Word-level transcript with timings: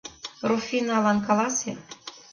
—Руфиналан 0.49 1.17
каласе... 1.27 1.71